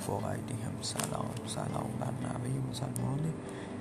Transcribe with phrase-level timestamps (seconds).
[0.00, 1.30] فوق هم سلام.
[1.46, 3.20] سلام بر نوه مسلمان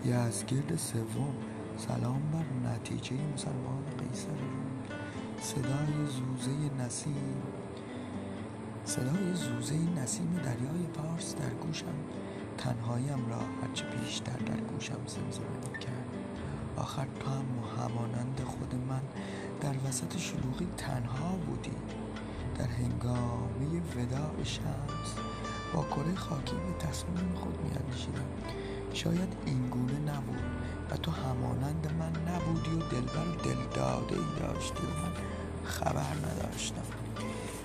[0.05, 1.35] یزگرد سوم.
[1.77, 4.39] سلام بر نتیجه مسلمان قیصر
[5.41, 7.35] صدای زوزه نسیم.
[8.85, 11.97] صدای زوزه نسیم دریای پارس در گوشم.
[12.57, 16.07] تنهایم را هرچه بیشتر در گوشم زمزمه کرد
[16.77, 17.45] آخر تو هم
[17.77, 19.01] همانند خود من
[19.61, 21.71] در وسط شلوغی تنها بودی
[22.57, 25.15] در هنگامه وداع شمس
[25.73, 28.25] با کره خاکی به تصمیم خود میاندیشیدم.
[28.93, 30.43] شاید این گونه نبود
[30.91, 35.13] و تو همانند من نبودی و دلبر دل داده ای داشتی و من
[35.63, 36.81] خبر نداشتم.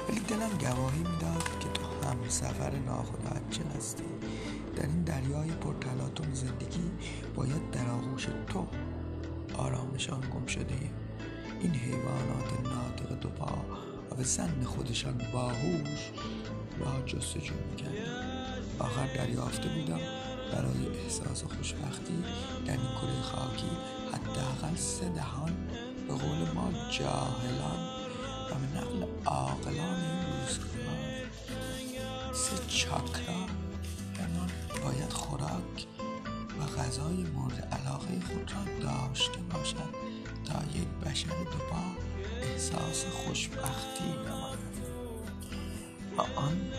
[0.08, 2.72] ولی دلم گواهی می‌داد که تو هم سفر
[3.50, 4.04] چه هستی.
[4.76, 6.90] در این دریای پرتلاطم زندگی
[7.34, 8.66] باید در آغوش تو
[9.56, 10.90] آرامشان گم شده
[11.60, 13.64] این حیوانات ناطق دو پا
[14.10, 16.10] و به زن خودشان باهوش
[16.84, 17.92] را جستجو می‌کرد
[18.78, 20.00] آخر دریافته بودم
[20.52, 22.24] برای احساس خوشبختی
[22.66, 23.70] در این کره خاکی
[24.12, 25.52] حداقل سه دهان
[26.08, 27.80] به قول ما جاهلان
[28.50, 30.72] و به نقل عاقلان این روزگار
[32.32, 33.46] سه چاکرا
[34.84, 35.86] باید خوراک
[36.60, 39.76] و غذای مورد علاقه خود را داشته باشد
[40.44, 41.82] تا یک بشر دوپا
[42.42, 44.71] احساس خوشبختی نماید
[46.18, 46.72] و آن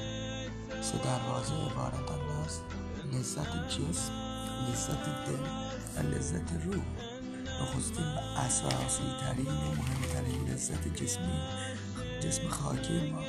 [0.81, 2.11] سه دروازه عبارت
[2.45, 2.63] است
[3.13, 4.13] لذت جسم
[4.69, 5.45] لذت دل
[5.95, 6.83] و لذت روح.
[7.61, 11.39] نخستین و اساسی ترین و مهمترین لذت جسمی
[12.21, 13.21] جسم خاکی ما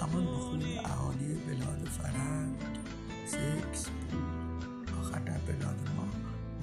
[0.00, 2.56] همان بخون اهالی بلاد فرنگ.
[3.26, 3.86] سکس
[5.00, 6.08] آخر در بلاد ما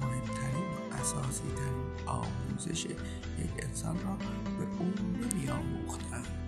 [0.00, 4.16] مهمترین و اساسی ترین آموزش یک انسان را
[4.58, 6.43] به او نمی آموختن و این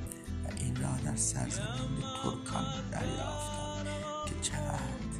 [0.82, 3.84] را در سرزمین ترکان دریافتم
[4.26, 5.16] که چقدر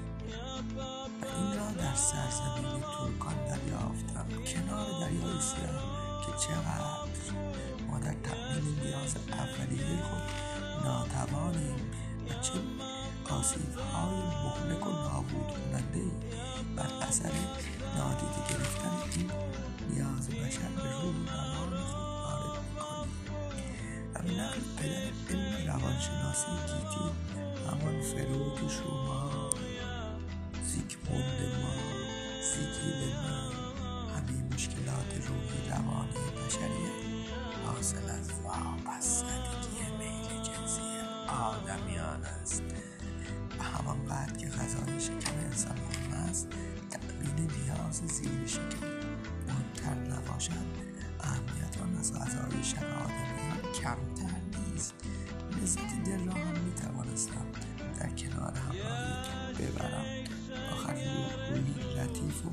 [0.77, 7.37] و این را در سرزمین ترکان دریافتم کنار دریای سیاه که چقدر
[7.89, 10.23] ما در تأمین نیاز اولیه خود
[10.85, 11.91] ناتوانیم
[12.29, 12.53] و چه
[13.31, 16.05] آسیب های مهلک و نابود کننده
[16.77, 17.33] بر اثر
[26.37, 27.11] روانشناسی گیتی
[27.67, 29.51] همان فرود شما.
[30.65, 31.75] زیگموند ما
[32.53, 33.51] زیگیل ما.
[34.11, 37.31] همه مشکلات روحی روانی بشریت
[37.67, 40.83] حاصل از وابستگی میل جنسی
[41.29, 42.63] آدمیان است.
[43.59, 46.49] و همان بعد که غذای شکم انسان مهم است
[46.91, 48.87] تأمین نیاز زیر شکم.
[49.47, 50.53] مهمتر نباشد
[51.21, 54.95] اهمیت آن از غذای شب آدمیان کمتر نیست.
[55.63, 57.47] لذت دل را هم می‌توانستم
[58.01, 60.05] در کنار همراهی ببرم.
[60.73, 60.95] آخر
[61.51, 62.49] روی لطیف و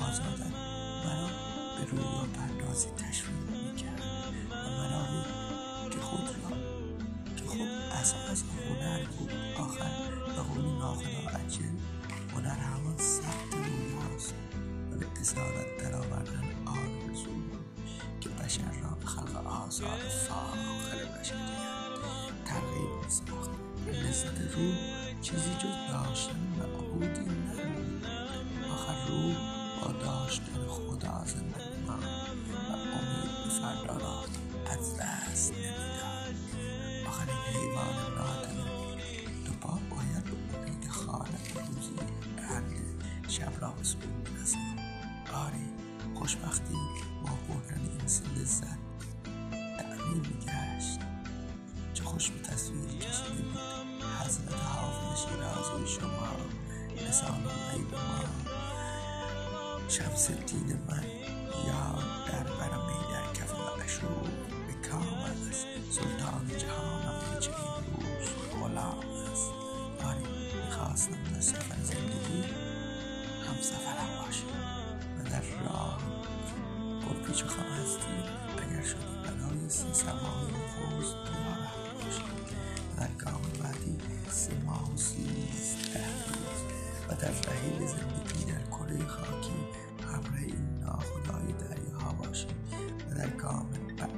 [0.00, 0.52] آزادن
[1.04, 1.28] مرا
[1.78, 4.02] به رویا پردازی تشویق می‌کرد.
[4.50, 6.56] و منابع که خود را
[7.36, 9.30] که خود اساس هنر بود.
[9.58, 9.90] آخر
[10.26, 11.64] به قول ناخدا عجل
[12.34, 14.34] هنر همان ثبت رویاست
[14.92, 17.30] و به اصالت درآوردن آرزو
[18.20, 21.97] که بشر را به خلق آزاد فاخر بشریت
[23.08, 23.50] ترغیب میساخت
[23.88, 24.76] لذت روح
[25.22, 28.06] چیزی جز داشتن معبودی نبود.
[28.72, 29.34] آخر روح
[29.82, 32.04] با داشتن خدا زنده میماند
[32.68, 34.24] و امید به فردا را
[34.72, 36.34] از دست نمی‌داد.
[37.08, 38.56] آخر این حیوان ناطق
[39.46, 41.94] دوپا باید به امید خالق روزی
[42.38, 42.62] اهل
[43.28, 44.78] شب را به سکون برسد
[45.34, 45.68] آری
[46.14, 46.74] خوشبختی
[47.22, 48.00] با بردن این
[48.36, 48.87] لذت
[52.18, 56.28] خوش به تصویر کشیده بود حضرت حافظ شیرازی شما
[57.08, 57.42] لسان
[57.72, 58.20] غیب ما.
[59.88, 61.04] شمس الدین من
[61.66, 64.28] یا در برمی در کف معشوق
[64.66, 65.18] به کام
[65.50, 68.98] است سلطان جهانم که چه روز غلام
[69.32, 69.50] است.
[70.04, 70.24] آری
[70.66, 72.42] می‌خواستم در سفر زندگی
[73.48, 74.44] هم سفرم باشی
[75.18, 75.98] و در راه
[77.00, 78.12] پرپیچ و خم هستی
[78.52, 80.18] اگر شدی بلای سی بیارم
[80.96, 81.57] باشی و
[82.98, 83.98] در گام بعدی
[84.30, 86.60] سه ماه و سیزده روز
[87.08, 89.58] و در رحیل زندگی در کره خاکی
[90.02, 92.46] همراه این ناخدای دریاها باشی
[93.10, 93.66] و در گام
[93.98, 94.17] بعدی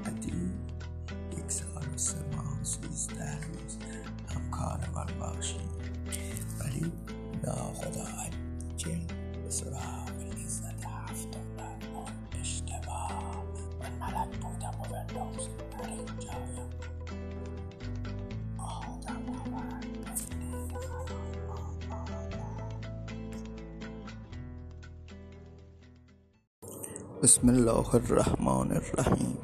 [27.22, 29.38] بسم الله الرحمن الرحیم.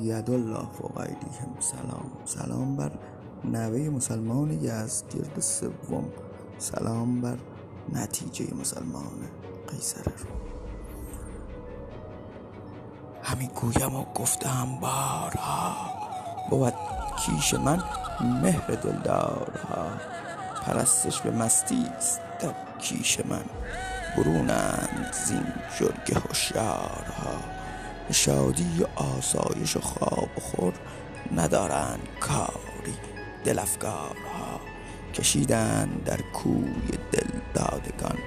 [0.00, 2.10] ید الله فوق ایدیهم سلام.
[2.24, 2.92] سلام بر
[3.44, 6.04] نوه مسلمان یزدگرد سوم.
[6.58, 7.36] سلام بر
[7.92, 9.18] نتیجه مسلمان
[9.68, 10.40] قیصر روم
[13.22, 15.74] همی گویم و گفتم بارها
[16.50, 16.74] بود
[17.18, 17.82] کیش من
[18.42, 19.86] مهر دلدارها.
[20.62, 23.44] پرستش به مستی است در کیش من.
[24.16, 27.40] برونند زین جرگه هشیارها
[28.08, 30.72] به شادی و آسایش و خواب و خور
[31.36, 32.94] ندارند کاری
[33.44, 33.58] دل
[35.14, 38.18] کشیدند در کوی دل دادگان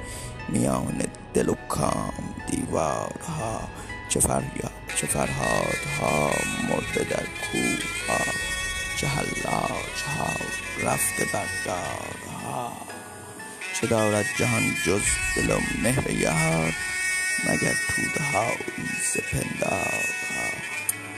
[0.49, 1.01] میان
[1.33, 2.13] دل و کام
[2.47, 3.61] دیوارها.
[4.09, 6.31] چه فریاد چه فرهادها
[6.69, 8.31] مرده در کوهها.
[8.97, 10.33] چه حلاجها
[10.83, 12.88] رفته بر دارها.
[13.81, 15.01] چه دارد جهان جز
[15.35, 16.73] دل و مهر یار
[17.49, 20.49] مگر توده هایی ز پندارها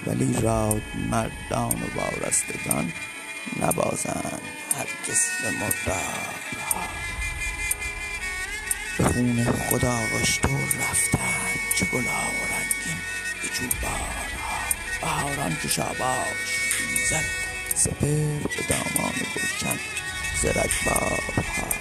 [0.08, 0.81] ولی راد
[1.12, 2.94] مردان و وارستگان
[3.62, 4.42] نبازند
[4.78, 6.88] هرگز به مردارها
[8.98, 10.50] به خون خود آغشته
[10.80, 13.02] رفتند چه گلها و رنگین
[13.42, 14.60] به جوبارها
[15.02, 17.25] بهاران که شاباش خیزد
[17.75, 19.80] سپهر به دامان گلشن
[20.42, 21.81] ز رگبارها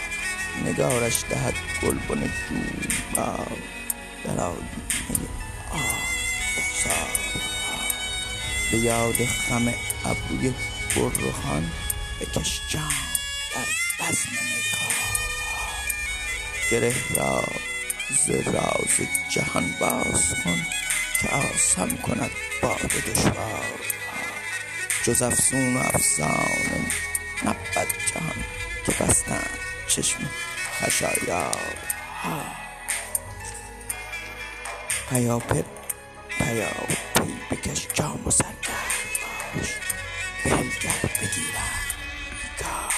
[0.65, 3.59] نگارش دهد گلبن جویبار
[4.25, 5.29] در آیینه
[5.71, 5.99] آه
[6.59, 7.41] رخسارها
[8.71, 9.75] به یاد خم
[10.05, 10.55] ابروی
[10.89, 11.71] فرخان
[12.21, 12.83] بکش جام
[13.55, 15.11] در بزم میخوارها
[16.71, 17.45] گره را
[18.27, 20.67] ز راز جهان باز کن
[21.21, 22.31] که آسان کند
[22.63, 23.61] باد دشوارها
[25.05, 26.87] جز افسون و افسانه
[27.45, 28.45] نبود جهان
[28.87, 30.19] که بستند چشم
[30.81, 31.51] خشایارها
[35.11, 35.65] پیاپی
[36.29, 38.55] پیاپی بکش جام و سرگرم
[39.55, 39.69] باش
[40.45, 41.91] بهل گر بگیرند
[42.43, 42.91] بیکارها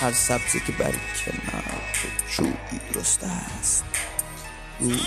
[0.00, 0.94] هر سبزی که بر
[1.24, 1.64] کنار
[2.36, 3.84] جویی رسته است
[4.80, 5.00] گوی